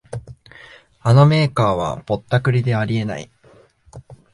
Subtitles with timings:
[1.01, 3.29] あのメーカーはぼったくりであり得ない